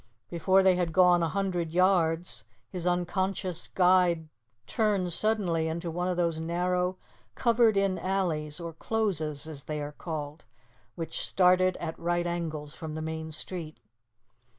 [0.31, 4.29] Before they had gone a hundred yards, his unconscious guide
[4.65, 6.97] turned suddenly into one of those narrow
[7.35, 10.43] covered in alleys, or closes, as they are called,
[10.95, 13.79] which started at right angles from the main street.